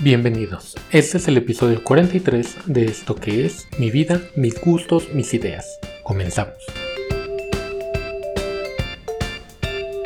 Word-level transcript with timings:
Bienvenidos, 0.00 0.76
este 0.90 1.16
es 1.16 1.26
el 1.26 1.38
episodio 1.38 1.82
43 1.82 2.56
de 2.66 2.84
esto 2.84 3.14
que 3.14 3.46
es 3.46 3.66
Mi 3.78 3.90
vida, 3.90 4.20
mis 4.36 4.60
gustos, 4.60 5.08
mis 5.14 5.32
ideas. 5.32 5.78
Comenzamos. 6.02 6.58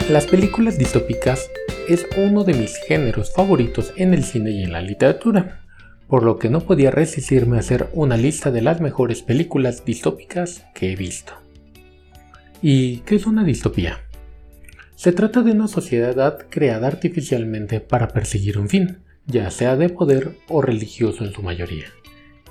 Las 0.08 0.29
películas 0.29 0.79
distópicas 0.79 1.50
es 1.88 2.06
uno 2.16 2.45
de 2.45 2.54
mis 2.54 2.76
géneros 2.87 3.34
favoritos 3.34 3.93
en 3.96 4.14
el 4.14 4.22
cine 4.22 4.53
y 4.53 4.62
en 4.62 4.71
la 4.72 4.80
literatura, 4.80 5.62
por 6.07 6.22
lo 6.22 6.38
que 6.38 6.50
no 6.50 6.61
podía 6.61 6.93
resistirme 6.93 7.57
a 7.57 7.61
hacer 7.61 7.88
una 7.93 8.16
lista 8.16 8.52
de 8.52 8.62
las 8.62 8.80
mejores 8.80 9.22
películas 9.22 9.84
distópicas 9.84 10.66
que 10.72 10.93
he 10.93 10.96
visto. 10.96 11.32
¿Y 12.62 12.98
qué 12.98 13.16
es 13.16 13.27
una 13.27 13.43
distopía? 13.43 13.98
Se 14.95 15.11
trata 15.11 15.43
de 15.43 15.50
una 15.50 15.66
sociedad 15.66 16.46
creada 16.48 16.86
artificialmente 16.86 17.80
para 17.80 18.07
perseguir 18.07 18.57
un 18.57 18.68
fin, 18.68 18.99
ya 19.30 19.50
sea 19.50 19.76
de 19.76 19.89
poder 19.89 20.36
o 20.48 20.61
religioso 20.61 21.25
en 21.25 21.32
su 21.32 21.43
mayoría, 21.43 21.86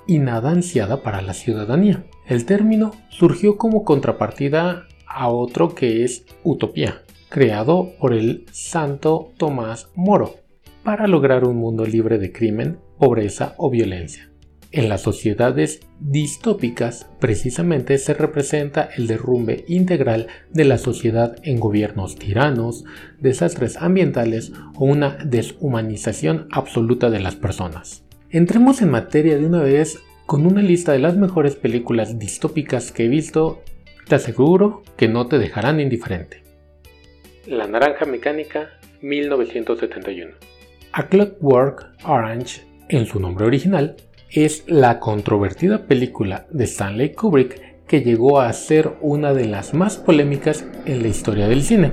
y 0.07 0.19
nada 0.19 0.51
ansiada 0.51 1.03
para 1.03 1.21
la 1.21 1.33
ciudadanía. 1.33 2.05
El 2.25 2.45
término 2.45 2.91
surgió 3.09 3.57
como 3.57 3.83
contrapartida 3.83 4.87
a 5.05 5.29
otro 5.29 5.75
que 5.75 6.03
es 6.03 6.25
utopía, 6.43 7.03
creado 7.29 7.91
por 7.99 8.13
el 8.13 8.45
santo 8.51 9.31
Tomás 9.37 9.89
Moro, 9.95 10.35
para 10.83 11.07
lograr 11.07 11.43
un 11.43 11.57
mundo 11.57 11.85
libre 11.85 12.17
de 12.17 12.31
crimen, 12.31 12.79
pobreza 12.97 13.53
o 13.57 13.69
violencia. 13.69 14.31
En 14.71 14.87
las 14.87 15.01
sociedades 15.01 15.79
distópicas 15.99 17.09
precisamente 17.19 17.97
se 17.97 18.13
representa 18.13 18.87
el 18.95 19.07
derrumbe 19.07 19.65
integral 19.67 20.27
de 20.51 20.63
la 20.63 20.77
sociedad 20.77 21.37
en 21.43 21.59
gobiernos 21.59 22.17
tiranos, 22.17 22.85
desastres 23.19 23.77
ambientales 23.77 24.51
o 24.75 24.85
una 24.85 25.17
deshumanización 25.25 26.47
absoluta 26.51 27.09
de 27.09 27.19
las 27.19 27.35
personas. 27.35 28.03
Entremos 28.29 28.83
en 28.83 28.91
materia 28.91 29.39
de 29.39 29.45
una 29.47 29.63
vez 29.63 30.03
con 30.27 30.45
una 30.45 30.61
lista 30.61 30.91
de 30.91 30.99
las 30.99 31.17
mejores 31.17 31.55
películas 31.55 32.19
distópicas 32.19 32.91
que 32.91 33.05
he 33.05 33.07
visto, 33.07 33.63
te 34.07 34.13
aseguro 34.13 34.83
que 34.95 35.07
no 35.07 35.25
te 35.25 35.39
dejarán 35.39 35.79
indiferente. 35.79 36.43
La 37.47 37.65
Naranja 37.65 38.05
Mecánica 38.05 38.69
1971. 39.01 40.31
A 40.91 41.07
Clockwork 41.07 41.87
Orange, 42.05 42.61
en 42.89 43.07
su 43.07 43.19
nombre 43.19 43.45
original, 43.45 43.95
es 44.31 44.63
la 44.67 44.99
controvertida 44.99 45.87
película 45.87 46.45
de 46.51 46.65
Stanley 46.65 47.13
Kubrick 47.13 47.85
que 47.87 48.01
llegó 48.01 48.39
a 48.39 48.53
ser 48.53 48.93
una 49.01 49.33
de 49.33 49.47
las 49.47 49.73
más 49.73 49.97
polémicas 49.97 50.65
en 50.85 51.01
la 51.01 51.07
historia 51.07 51.47
del 51.47 51.63
cine, 51.63 51.91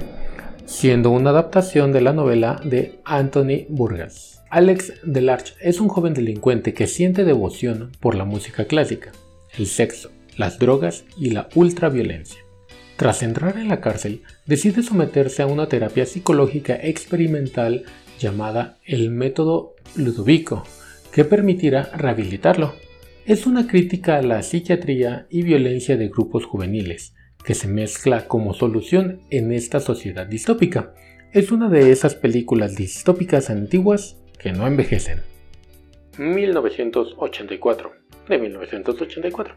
siendo 0.67 1.11
una 1.11 1.31
adaptación 1.31 1.93
de 1.93 2.03
la 2.03 2.13
novela 2.13 2.61
de 2.63 3.01
Anthony 3.05 3.65
Burgess. 3.71 4.43
Alex 4.51 4.93
Delarge 5.05 5.55
es 5.61 5.81
un 5.81 5.89
joven 5.89 6.13
delincuente 6.13 6.75
que 6.75 6.87
siente 6.87 7.25
devoción 7.25 7.93
por 7.99 8.15
la 8.15 8.25
música 8.25 8.67
clásica, 8.67 9.13
el 9.57 9.67
sexo, 9.67 10.11
las 10.37 10.59
drogas 10.59 11.05
y 11.19 11.31
la 11.31 11.49
ultraviolencia. 11.55 12.41
Tras 12.97 13.23
entrar 13.23 13.57
en 13.59 13.69
la 13.69 13.81
cárcel, 13.81 14.23
decide 14.47 14.83
someterse 14.83 15.43
a 15.43 15.47
una 15.47 15.69
terapia 15.69 16.05
psicológica 16.05 16.75
experimental 16.75 17.85
llamada 18.19 18.79
el 18.85 19.11
método 19.11 19.75
Ludovico, 19.97 20.65
que 21.17 21.25
permitirá 21.25 21.85
rehabilitarlo. 21.97 22.75
Es 23.25 23.47
una 23.47 23.67
crítica 23.67 24.19
a 24.19 24.23
la 24.23 24.43
psiquiatría 24.43 25.27
y 25.31 25.45
violencia 25.45 25.97
de 25.97 26.09
grupos 26.09 26.45
juveniles, 26.45 27.15
que 27.43 27.55
se 27.55 27.69
mezcla 27.69 28.29
como 28.29 28.53
solución 28.53 29.23
en 29.31 29.51
esta 29.51 29.81
sociedad 29.81 30.27
distópica. 30.27 30.93
Es 31.33 31.53
una 31.53 31.71
de 31.71 31.91
esas 31.91 32.17
películas 32.17 32.77
distópicas 32.77 33.49
antiguas 33.49 34.19
que 34.39 34.53
no 34.53 34.67
envejecen. 34.67 35.23
1984, 36.19 37.93
de 38.29 38.39
1984. 38.39 39.55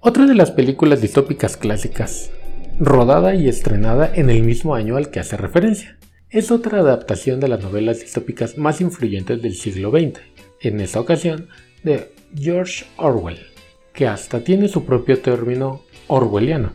Otra 0.00 0.24
de 0.24 0.34
las 0.34 0.50
películas 0.50 1.02
distópicas 1.02 1.58
clásicas, 1.58 2.32
rodada 2.80 3.34
y 3.34 3.48
estrenada 3.48 4.10
en 4.14 4.30
el 4.30 4.44
mismo 4.44 4.74
año 4.74 4.96
al 4.96 5.10
que 5.10 5.20
hace 5.20 5.36
referencia. 5.36 5.98
Es 6.30 6.50
otra 6.50 6.78
adaptación 6.78 7.38
de 7.40 7.48
las 7.48 7.62
novelas 7.62 8.00
distópicas 8.00 8.56
más 8.56 8.80
influyentes 8.80 9.42
del 9.42 9.52
siglo 9.52 9.90
XX, 9.90 10.18
en 10.62 10.80
esta 10.80 11.00
ocasión 11.00 11.48
de 11.82 12.12
George 12.34 12.84
Orwell, 12.96 13.46
que 13.92 14.06
hasta 14.06 14.42
tiene 14.44 14.68
su 14.68 14.84
propio 14.84 15.20
término 15.20 15.82
orwelliano, 16.06 16.72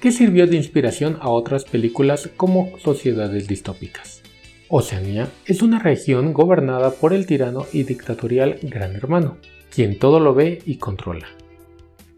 que 0.00 0.12
sirvió 0.12 0.46
de 0.46 0.56
inspiración 0.56 1.18
a 1.20 1.28
otras 1.28 1.64
películas 1.64 2.30
como 2.36 2.78
Sociedades 2.78 3.48
distópicas. 3.48 4.22
Oceanía 4.68 5.28
es 5.44 5.62
una 5.62 5.78
región 5.78 6.32
gobernada 6.32 6.90
por 6.90 7.12
el 7.12 7.26
tirano 7.26 7.66
y 7.72 7.84
dictatorial 7.84 8.58
Gran 8.62 8.96
Hermano, 8.96 9.38
quien 9.74 9.98
todo 9.98 10.20
lo 10.20 10.34
ve 10.34 10.60
y 10.66 10.76
controla. 10.76 11.28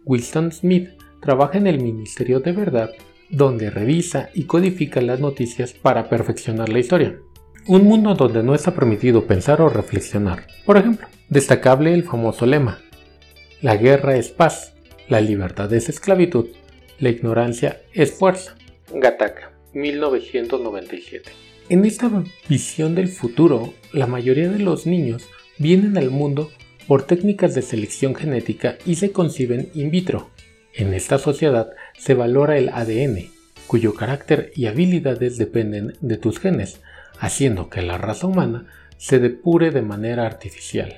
Winston 0.04 0.53
Smith 0.53 0.88
trabaja 1.20 1.59
en 1.59 1.66
el 1.66 1.80
Ministerio 1.82 2.41
de 2.41 2.53
Verdad, 2.53 2.91
donde 3.28 3.69
revisa 3.69 4.30
y 4.32 4.44
codifica 4.44 5.03
las 5.03 5.20
noticias 5.20 5.75
para 5.75 6.09
perfeccionar 6.09 6.70
la 6.70 6.78
historia. 6.78 7.19
Un 7.69 7.84
mundo 7.84 8.15
donde 8.15 8.43
no 8.43 8.55
está 8.55 8.75
permitido 8.75 9.27
pensar 9.27 9.61
o 9.61 9.69
reflexionar. 9.69 10.47
Por 10.65 10.79
ejemplo, 10.79 11.06
destacable 11.29 11.93
el 11.93 12.03
famoso 12.03 12.47
lema, 12.47 12.79
la 13.61 13.77
guerra 13.77 14.17
es 14.17 14.31
paz, 14.31 14.73
la 15.06 15.21
libertad 15.21 15.71
es 15.75 15.91
esclavitud, 15.91 16.47
la 16.99 17.11
ignorancia 17.11 17.83
es 17.93 18.12
fuerza. 18.12 18.57
Gataka, 18.95 19.53
1997. 19.75 21.31
En 21.69 21.84
esta 21.84 22.11
visión 22.49 22.95
del 22.95 23.09
futuro, 23.09 23.75
la 23.93 24.07
mayoría 24.07 24.49
de 24.49 24.61
los 24.61 24.87
niños 24.87 25.28
vienen 25.59 25.99
al 25.99 26.09
mundo 26.11 26.51
por 26.87 27.03
técnicas 27.03 27.55
de 27.55 27.61
selección 27.61 28.15
genética 28.15 28.78
y 28.87 28.95
se 28.95 29.12
conciben 29.12 29.69
in 29.75 29.91
vitro. 29.91 30.31
En 30.73 30.95
esta 30.95 31.19
sociedad 31.19 31.69
se 31.99 32.15
valora 32.15 32.57
el 32.57 32.71
ADN, 32.71 33.28
cuyo 33.67 33.93
carácter 33.93 34.53
y 34.57 34.69
habilidades 34.69 35.37
dependen 35.37 35.99
de 36.01 36.17
tus 36.17 36.39
genes, 36.39 36.81
haciendo 37.19 37.69
que 37.69 37.83
la 37.83 37.99
raza 37.99 38.27
humana 38.27 38.67
se 38.97 39.19
depure 39.19 39.71
de 39.71 39.83
manera 39.83 40.27
artificial. 40.27 40.97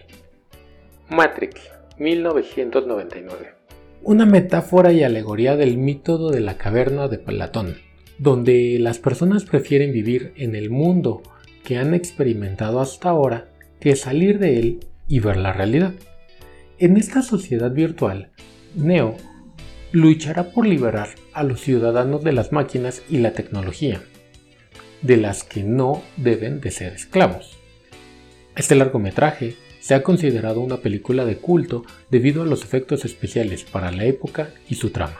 Matrix, 1.09 1.61
1999. 1.99 3.55
Una 4.03 4.25
metáfora 4.25 4.93
y 4.93 5.03
alegoría 5.03 5.57
del 5.57 5.77
mito 5.77 6.31
de 6.31 6.41
la 6.41 6.57
caverna 6.57 7.09
de 7.09 7.19
Platón, 7.19 7.77
donde 8.19 8.79
las 8.79 8.99
personas 8.99 9.45
prefieren 9.45 9.93
vivir 9.93 10.33
en 10.37 10.55
el 10.55 10.71
mundo 10.71 11.23
que 11.65 11.79
han 11.79 11.95
experimentado 11.95 12.81
hasta 12.81 13.11
ahora 13.11 13.49
que 13.81 13.97
salir 13.97 14.39
de 14.39 14.59
él 14.59 14.81
y 15.09 15.21
ver 15.21 15.37
la 15.37 15.53
realidad. 15.53 15.93
En 16.79 16.97
esta 16.97 17.23
sociedad 17.23 17.71
virtual, 17.73 18.31
Neo 18.75 19.17
luchará 19.93 20.53
por 20.53 20.67
liberar 20.67 21.09
a 21.33 21.43
los 21.43 21.61
ciudadanos 21.61 22.23
de 22.23 22.33
las 22.33 22.53
máquinas 22.53 23.03
y 23.11 23.19
la 23.19 23.33
tecnología, 23.33 24.01
de 25.03 25.17
las 25.17 25.45
que 25.45 25.63
no 25.63 26.03
deben 26.17 26.61
de 26.61 26.71
ser 26.71 26.93
esclavos. 26.93 27.59
Este 28.57 28.75
largometraje 28.75 29.57
se 29.81 29.95
ha 29.95 30.03
considerado 30.03 30.61
una 30.61 30.79
película 30.79 31.25
de 31.25 31.37
culto 31.37 31.85
debido 32.11 32.43
a 32.43 32.47
los 32.47 32.63
efectos 32.63 33.05
especiales 33.05 33.65
para 33.65 33.91
la 33.91 34.05
época 34.05 34.51
y 34.69 34.75
su 34.75 34.91
trama. 34.91 35.19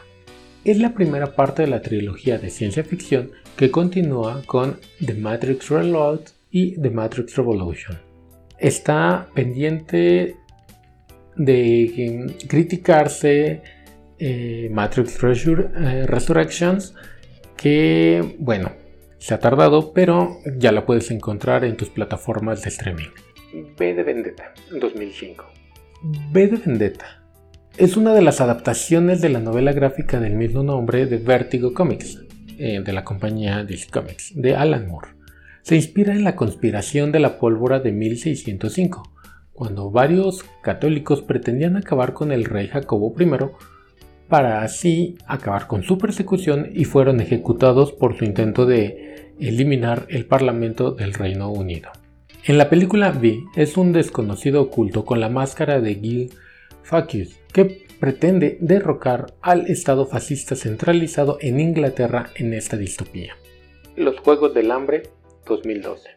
Es 0.63 0.77
la 0.77 0.93
primera 0.93 1.35
parte 1.35 1.63
de 1.63 1.67
la 1.67 1.81
trilogía 1.81 2.37
de 2.37 2.51
ciencia 2.51 2.83
ficción 2.83 3.31
que 3.57 3.71
continúa 3.71 4.43
con 4.45 4.79
The 5.03 5.15
Matrix 5.15 5.69
Reload 5.69 6.21
y 6.51 6.79
The 6.79 6.91
Matrix 6.91 7.35
Revolution. 7.35 7.97
Está 8.59 9.27
pendiente 9.33 10.35
de 11.35 12.35
criticarse 12.47 13.63
eh, 14.19 14.69
Matrix 14.71 15.17
eh, 15.23 16.05
Resurrections 16.05 16.93
que 17.57 18.35
bueno 18.37 18.80
se 19.21 19.35
ha 19.35 19.39
tardado, 19.39 19.93
pero 19.93 20.39
ya 20.57 20.71
la 20.71 20.83
puedes 20.83 21.11
encontrar 21.11 21.63
en 21.63 21.77
tus 21.77 21.89
plataformas 21.89 22.63
de 22.63 22.69
streaming. 22.69 23.09
B 23.77 23.93
de 23.93 24.01
Vendetta, 24.01 24.51
2005. 24.71 25.45
B 26.31 26.47
de 26.47 26.57
Vendetta 26.57 27.21
es 27.77 27.97
una 27.97 28.15
de 28.15 28.23
las 28.23 28.41
adaptaciones 28.41 29.21
de 29.21 29.29
la 29.29 29.39
novela 29.39 29.73
gráfica 29.73 30.19
del 30.19 30.33
mismo 30.33 30.63
nombre 30.63 31.05
de 31.05 31.17
Vertigo 31.17 31.71
Comics, 31.71 32.19
eh, 32.57 32.81
de 32.83 32.93
la 32.93 33.03
compañía 33.03 33.63
DC 33.63 33.91
Comics, 33.91 34.33
de 34.35 34.55
Alan 34.55 34.87
Moore. 34.87 35.09
Se 35.61 35.75
inspira 35.75 36.13
en 36.13 36.23
la 36.23 36.35
conspiración 36.35 37.11
de 37.11 37.19
la 37.19 37.37
pólvora 37.37 37.79
de 37.79 37.91
1605, 37.91 39.03
cuando 39.53 39.91
varios 39.91 40.43
católicos 40.63 41.21
pretendían 41.21 41.77
acabar 41.77 42.13
con 42.13 42.31
el 42.31 42.45
rey 42.45 42.69
Jacobo 42.69 43.13
I 43.19 43.25
para 44.31 44.61
así 44.61 45.17
acabar 45.27 45.67
con 45.67 45.83
su 45.83 45.97
persecución 45.97 46.69
y 46.73 46.85
fueron 46.85 47.19
ejecutados 47.19 47.91
por 47.91 48.17
su 48.17 48.23
intento 48.23 48.65
de 48.65 49.33
eliminar 49.41 50.05
el 50.07 50.25
Parlamento 50.25 50.91
del 50.91 51.13
Reino 51.13 51.51
Unido. 51.51 51.89
En 52.45 52.57
la 52.57 52.69
película 52.69 53.09
V 53.09 53.43
es 53.57 53.75
un 53.75 53.91
desconocido 53.91 54.61
oculto 54.61 55.03
con 55.03 55.19
la 55.19 55.27
máscara 55.27 55.81
de 55.81 55.95
Gil 55.95 56.29
Facus 56.81 57.41
que 57.51 57.85
pretende 57.99 58.57
derrocar 58.61 59.33
al 59.41 59.67
Estado 59.67 60.05
fascista 60.05 60.55
centralizado 60.55 61.37
en 61.41 61.59
Inglaterra 61.59 62.29
en 62.35 62.53
esta 62.53 62.77
distopía. 62.77 63.35
Los 63.97 64.17
Juegos 64.21 64.53
del 64.53 64.71
Hambre 64.71 65.09
2012. 65.45 66.09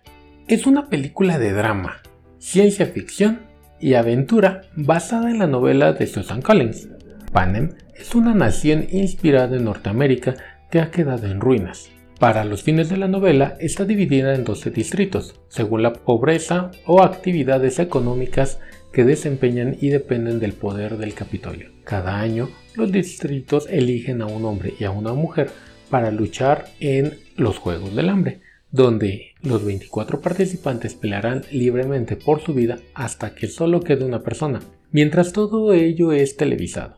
Es 0.47 0.69
una 0.69 0.89
película 0.89 1.41
de 1.41 1.53
drama, 1.53 2.01
ciencia 2.39 2.87
ficción 2.87 3.41
y 3.81 3.95
aventura 3.95 4.61
basada 4.77 5.33
en 5.33 5.41
la 5.41 5.49
novela 5.49 5.95
de 5.95 6.07
Susan 6.07 6.43
Collins. 6.43 6.89
Panem 7.35 7.71
es 7.97 8.15
una 8.15 8.33
nación 8.33 8.87
inspirada 8.93 9.57
en 9.57 9.65
Norteamérica 9.65 10.37
que 10.71 10.79
ha 10.79 10.93
quedado 10.93 11.27
en 11.27 11.41
ruinas. 11.41 11.91
Para 12.21 12.45
los 12.45 12.63
fines 12.63 12.89
de 12.89 12.97
la 12.97 13.09
novela 13.09 13.57
está 13.59 13.85
dividida 13.85 14.37
en 14.37 14.45
12 14.45 14.71
distritos, 14.71 15.35
según 15.49 15.83
la 15.83 15.95
pobreza 15.95 16.71
o 16.87 17.03
actividades 17.03 17.81
económicas 17.81 18.61
que 18.93 19.03
desempeñan 19.03 19.77
y 19.81 19.89
dependen 19.89 20.39
del 20.39 20.53
poder 20.53 20.97
del 20.97 21.15
Capitolio. 21.15 21.73
Cada 21.83 22.21
año, 22.21 22.51
los 22.77 22.93
distritos 22.93 23.67
eligen 23.69 24.23
a 24.23 24.27
un 24.27 24.45
hombre 24.45 24.75
y 24.79 24.85
a 24.85 24.93
una 24.93 25.13
mujer 25.13 25.51
para 25.91 26.13
luchar 26.13 26.67
en 26.79 27.19
los 27.37 27.59
Juegos 27.59 27.97
del 27.97 28.11
Hambre, 28.11 28.43
donde 28.71 29.33
los 29.43 29.65
24 29.65 30.21
participantes 30.21 30.95
pelearán 30.95 31.43
libremente 31.51 32.15
por 32.15 32.41
su 32.41 32.55
vida 32.55 32.79
hasta 32.95 33.35
que 33.35 33.49
solo 33.49 33.81
quede 33.81 34.05
una 34.05 34.23
persona, 34.23 34.61
mientras 34.93 35.33
todo 35.33 35.73
ello 35.73 36.13
es 36.13 36.37
televisado. 36.37 36.95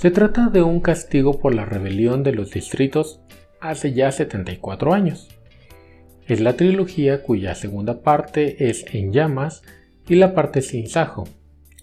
Se 0.00 0.10
trata 0.10 0.48
de 0.48 0.62
un 0.62 0.80
castigo 0.80 1.38
por 1.40 1.54
la 1.54 1.66
rebelión 1.66 2.22
de 2.22 2.32
los 2.32 2.52
distritos 2.52 3.20
hace 3.60 3.92
ya 3.92 4.10
74 4.10 4.94
años. 4.94 5.28
Es 6.26 6.40
la 6.40 6.56
trilogía 6.56 7.22
cuya 7.22 7.54
segunda 7.54 8.00
parte 8.00 8.70
es 8.70 8.86
En 8.94 9.12
llamas 9.12 9.62
y 10.08 10.14
la 10.14 10.32
parte 10.32 10.62
sin 10.62 10.88
sajo, 10.88 11.28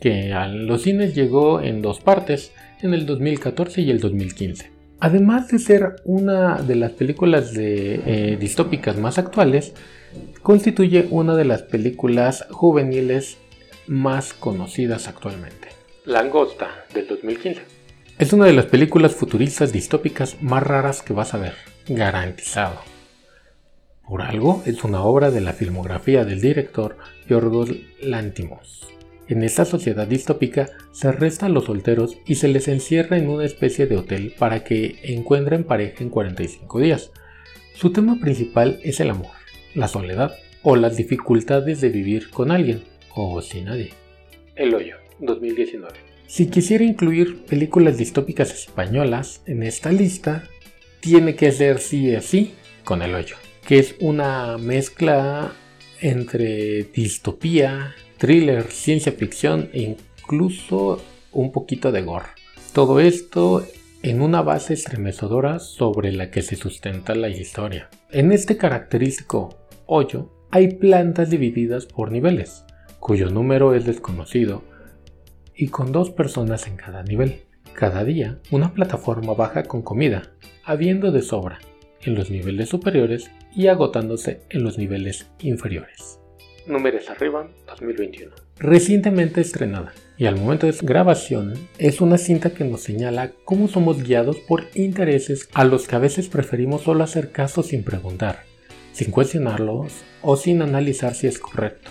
que 0.01 0.33
a 0.33 0.47
los 0.47 0.81
cines 0.81 1.13
llegó 1.13 1.61
en 1.61 1.83
dos 1.83 1.99
partes, 1.99 2.53
en 2.81 2.95
el 2.95 3.05
2014 3.05 3.81
y 3.81 3.91
el 3.91 3.99
2015. 3.99 4.71
Además 4.99 5.49
de 5.49 5.59
ser 5.59 5.97
una 6.03 6.55
de 6.55 6.75
las 6.75 6.93
películas 6.93 7.53
de, 7.53 8.01
eh, 8.03 8.37
distópicas 8.39 8.97
más 8.97 9.19
actuales, 9.19 9.75
constituye 10.41 11.07
una 11.11 11.35
de 11.35 11.45
las 11.45 11.61
películas 11.61 12.47
juveniles 12.49 13.37
más 13.85 14.33
conocidas 14.33 15.07
actualmente. 15.07 15.67
Langosta, 16.05 16.83
del 16.95 17.05
2015. 17.05 17.76
Es 18.19 18.33
una 18.33 18.45
de 18.45 18.53
las 18.53 18.65
películas 18.65 19.13
futuristas 19.13 19.71
distópicas 19.71 20.41
más 20.41 20.63
raras 20.63 21.03
que 21.03 21.13
vas 21.13 21.35
a 21.35 21.37
ver, 21.37 21.53
garantizado. 21.87 22.81
Por 24.07 24.23
algo, 24.23 24.63
es 24.65 24.83
una 24.83 25.03
obra 25.03 25.29
de 25.29 25.39
la 25.39 25.53
filmografía 25.53 26.25
del 26.25 26.41
director 26.41 26.97
Yorgos 27.29 27.69
Lantimos. 28.01 28.87
En 29.27 29.43
esta 29.43 29.65
sociedad 29.65 30.07
distópica 30.07 30.67
se 30.91 31.09
arresta 31.09 31.45
a 31.45 31.49
los 31.49 31.65
solteros 31.65 32.17
y 32.25 32.35
se 32.35 32.47
les 32.47 32.67
encierra 32.67 33.19
en 33.19 33.29
una 33.29 33.45
especie 33.45 33.85
de 33.85 33.97
hotel 33.97 34.33
para 34.39 34.63
que 34.63 34.95
encuentren 35.03 35.63
pareja 35.63 36.03
en 36.03 36.09
45 36.09 36.79
días. 36.79 37.11
Su 37.75 37.91
tema 37.91 38.17
principal 38.19 38.79
es 38.81 38.99
el 38.99 39.11
amor, 39.11 39.33
la 39.75 39.87
soledad 39.87 40.33
o 40.63 40.75
las 40.75 40.97
dificultades 40.97 41.81
de 41.81 41.89
vivir 41.89 42.31
con 42.31 42.49
alguien 42.49 42.81
o 43.13 43.39
sin 43.43 43.65
nadie. 43.65 43.93
El 44.55 44.73
hoyo, 44.73 44.95
2019. 45.19 46.16
Si 46.27 46.47
quisiera 46.47 46.83
incluir 46.83 47.45
películas 47.45 47.97
distópicas 47.97 48.51
españolas 48.51 49.41
en 49.45 49.63
esta 49.63 49.93
lista, 49.93 50.43
tiene 50.99 51.35
que 51.35 51.53
ser 51.53 51.79
sí 51.79 52.13
o 52.13 52.21
sí 52.21 52.53
con 52.83 53.01
El 53.01 53.15
hoyo, 53.15 53.37
que 53.65 53.79
es 53.79 53.95
una 54.01 54.57
mezcla 54.57 55.53
entre 56.01 56.83
distopía, 56.83 57.95
thriller, 58.17 58.63
ciencia 58.63 59.13
ficción 59.13 59.69
e 59.71 59.95
incluso 60.21 61.01
un 61.31 61.53
poquito 61.53 61.93
de 61.93 62.01
gore. 62.01 62.27
Todo 62.73 62.99
esto 62.99 63.65
en 64.03 64.21
una 64.21 64.41
base 64.41 64.73
estremecedora 64.73 65.59
sobre 65.59 66.11
la 66.11 66.29
que 66.29 66.41
se 66.41 66.57
sustenta 66.57 67.15
la 67.15 67.29
historia. 67.29 67.89
En 68.11 68.33
este 68.33 68.57
característico 68.57 69.57
hoyo 69.85 70.29
hay 70.51 70.75
plantas 70.75 71.29
divididas 71.29 71.85
por 71.85 72.11
niveles, 72.11 72.65
cuyo 72.99 73.29
número 73.29 73.73
es 73.73 73.85
desconocido, 73.85 74.63
y 75.57 75.69
con 75.69 75.91
dos 75.91 76.11
personas 76.11 76.67
en 76.67 76.77
cada 76.77 77.03
nivel. 77.03 77.41
Cada 77.73 78.03
día, 78.03 78.39
una 78.51 78.73
plataforma 78.73 79.33
baja 79.33 79.63
con 79.63 79.81
comida, 79.81 80.31
habiendo 80.63 81.11
de 81.11 81.21
sobra 81.21 81.59
en 82.01 82.15
los 82.15 82.29
niveles 82.29 82.69
superiores 82.69 83.31
y 83.53 83.67
agotándose 83.67 84.41
en 84.49 84.63
los 84.63 84.77
niveles 84.77 85.27
inferiores. 85.39 86.19
Números 86.67 87.09
arriba 87.09 87.47
2021. 87.65 88.35
Recientemente 88.59 89.41
estrenada 89.41 89.93
y 90.17 90.25
al 90.25 90.35
momento 90.35 90.67
de 90.67 90.75
grabación 90.81 91.53
es 91.77 92.01
una 92.01 92.17
cinta 92.17 92.49
que 92.49 92.65
nos 92.65 92.81
señala 92.81 93.31
cómo 93.45 93.67
somos 93.67 94.03
guiados 94.03 94.37
por 94.37 94.65
intereses 94.75 95.47
a 95.53 95.63
los 95.63 95.87
que 95.87 95.95
a 95.95 95.99
veces 95.99 96.27
preferimos 96.27 96.81
solo 96.81 97.03
hacer 97.03 97.31
caso 97.31 97.63
sin 97.63 97.83
preguntar, 97.83 98.43
sin 98.91 99.11
cuestionarlos 99.11 99.93
o 100.21 100.35
sin 100.35 100.61
analizar 100.61 101.15
si 101.15 101.27
es 101.27 101.39
correcto. 101.39 101.89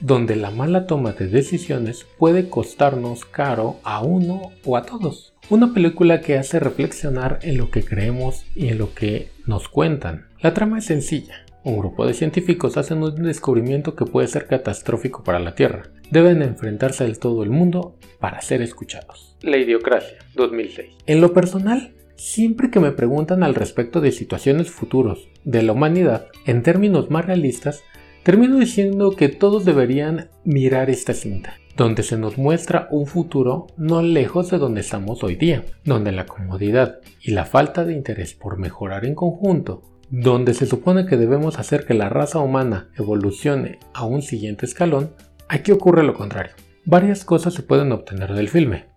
Donde 0.00 0.36
la 0.36 0.50
mala 0.50 0.86
toma 0.86 1.12
de 1.12 1.28
decisiones 1.28 2.06
puede 2.18 2.48
costarnos 2.48 3.24
caro 3.24 3.76
a 3.82 4.02
uno 4.02 4.52
o 4.64 4.76
a 4.76 4.82
todos. 4.82 5.34
Una 5.50 5.72
película 5.72 6.20
que 6.20 6.38
hace 6.38 6.60
reflexionar 6.60 7.38
en 7.42 7.58
lo 7.58 7.70
que 7.70 7.84
creemos 7.84 8.44
y 8.54 8.68
en 8.68 8.78
lo 8.78 8.94
que 8.94 9.30
nos 9.46 9.68
cuentan. 9.68 10.26
La 10.40 10.54
trama 10.54 10.78
es 10.78 10.84
sencilla 10.84 11.44
un 11.68 11.78
grupo 11.78 12.06
de 12.06 12.14
científicos 12.14 12.76
hacen 12.76 13.02
un 13.02 13.22
descubrimiento 13.22 13.94
que 13.94 14.06
puede 14.06 14.28
ser 14.28 14.46
catastrófico 14.46 15.22
para 15.22 15.38
la 15.38 15.54
Tierra. 15.54 15.90
Deben 16.10 16.40
enfrentarse 16.42 17.04
al 17.04 17.18
todo 17.18 17.42
el 17.42 17.50
mundo 17.50 17.96
para 18.20 18.40
ser 18.40 18.62
escuchados. 18.62 19.36
La 19.42 19.58
idiocracia, 19.58 20.18
2006. 20.34 20.88
En 21.06 21.20
lo 21.20 21.34
personal, 21.34 21.92
siempre 22.16 22.70
que 22.70 22.80
me 22.80 22.92
preguntan 22.92 23.42
al 23.42 23.54
respecto 23.54 24.00
de 24.00 24.12
situaciones 24.12 24.70
futuros 24.70 25.28
de 25.44 25.62
la 25.62 25.72
humanidad 25.72 26.28
en 26.46 26.62
términos 26.62 27.10
más 27.10 27.26
realistas, 27.26 27.82
termino 28.28 28.58
diciendo 28.58 29.12
que 29.16 29.30
todos 29.30 29.64
deberían 29.64 30.28
mirar 30.44 30.90
esta 30.90 31.14
cinta, 31.14 31.54
donde 31.78 32.02
se 32.02 32.18
nos 32.18 32.36
muestra 32.36 32.86
un 32.90 33.06
futuro 33.06 33.68
no 33.78 34.02
lejos 34.02 34.50
de 34.50 34.58
donde 34.58 34.82
estamos 34.82 35.24
hoy 35.24 35.34
día, 35.36 35.64
donde 35.82 36.12
la 36.12 36.26
comodidad 36.26 36.98
y 37.22 37.30
la 37.30 37.46
falta 37.46 37.86
de 37.86 37.94
interés 37.94 38.34
por 38.34 38.58
mejorar 38.58 39.06
en 39.06 39.14
conjunto 39.14 39.82
donde 40.10 40.52
se 40.52 40.66
supone 40.66 41.06
que 41.06 41.16
debemos 41.16 41.58
hacer 41.58 41.86
que 41.86 41.94
la 41.94 42.10
raza 42.10 42.38
humana 42.38 42.90
evolucione 42.98 43.78
a 43.94 44.04
un 44.04 44.20
siguiente 44.20 44.66
escalón, 44.66 45.14
aquí 45.48 45.72
ocurre 45.72 46.02
lo 46.02 46.12
contrario. 46.12 46.52
Varias 46.84 47.24
cosas 47.24 47.54
se 47.54 47.62
pueden 47.62 47.92
obtener 47.92 48.34
del 48.34 48.50
filme. 48.50 48.88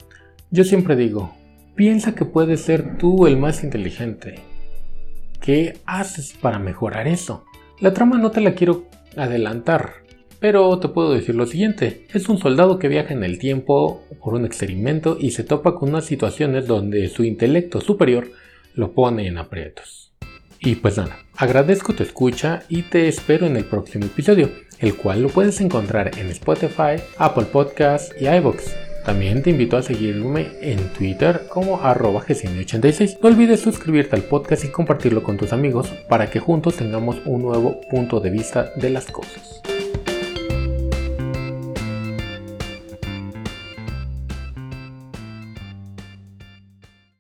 Yo 0.50 0.66
siempre 0.66 0.98
digo, 0.98 1.34
piensa 1.76 2.16
que 2.16 2.26
puedes 2.26 2.60
ser 2.60 2.98
tú 2.98 3.26
el 3.28 3.38
más 3.38 3.64
inteligente. 3.64 4.42
¿Qué 5.40 5.80
haces 5.86 6.34
para 6.34 6.60
mejorar 6.60 7.08
eso? 7.08 7.46
La 7.80 7.94
trama 7.94 8.18
no 8.18 8.30
te 8.30 8.42
la 8.42 8.56
quiero 8.56 8.92
adelantar, 9.16 10.04
pero 10.40 10.80
te 10.80 10.88
puedo 10.88 11.14
decir 11.14 11.36
lo 11.36 11.46
siguiente. 11.46 12.08
Es 12.14 12.30
un 12.30 12.38
soldado 12.38 12.80
que 12.80 12.88
viaja 12.88 13.14
en 13.14 13.24
el 13.24 13.38
tiempo 13.38 14.04
por 14.24 14.34
un 14.34 14.46
experimento 14.46 15.18
y 15.20 15.32
se 15.32 15.44
topa 15.44 15.76
con 15.76 15.90
unas 15.90 16.06
situaciones 16.06 16.68
donde 16.68 17.08
su 17.10 17.24
intelecto 17.24 17.82
superior 17.82 18.32
lo 18.74 18.94
pone 18.94 19.28
en 19.28 19.38
aprietos. 19.38 20.14
Y 20.60 20.76
pues 20.76 20.98
nada, 20.98 21.18
agradezco 21.36 21.94
tu 21.94 22.04
escucha 22.04 22.64
y 22.70 22.84
te 22.84 23.08
espero 23.08 23.48
en 23.48 23.58
el 23.58 23.66
próximo 23.66 24.06
episodio, 24.06 24.52
el 24.80 24.96
cual 24.96 25.24
lo 25.24 25.30
puedes 25.30 25.60
encontrar 25.62 26.12
en 26.18 26.28
Spotify, 26.30 27.02
Apple 27.18 27.46
Podcasts 27.46 28.14
y 28.20 28.28
iVoox. 28.28 28.91
También 29.06 29.42
te 29.42 29.50
invito 29.50 29.78
a 29.78 29.82
seguirme 29.82 30.52
en 30.62 30.78
Twitter 30.90 31.48
como 31.50 31.82
arroba 31.82 32.24
86 32.28 33.18
No 33.22 33.30
olvides 33.30 33.60
suscribirte 33.60 34.16
al 34.16 34.24
podcast 34.24 34.64
y 34.64 34.68
compartirlo 34.70 35.24
con 35.24 35.38
tus 35.38 35.54
amigos 35.54 35.88
para 36.08 36.30
que 36.30 36.40
juntos 36.40 36.76
tengamos 36.76 37.18
un 37.26 37.42
nuevo 37.42 37.82
punto 37.90 38.20
de 38.20 38.30
vista 38.30 38.72
de 38.76 38.90
las 38.92 39.08
cosas. 39.08 39.62